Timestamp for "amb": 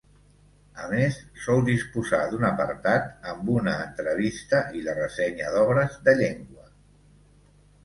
3.33-3.53